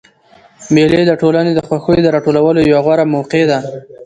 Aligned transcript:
مېلې 0.73 1.01
د 1.07 1.11
ټولني 1.21 1.51
د 1.55 1.59
خوښیو 1.67 2.03
د 2.03 2.07
راټولولو 2.15 2.59
یوه 2.71 2.81
غوره 2.85 3.05
موقع 3.15 3.43
ده. 3.51 3.59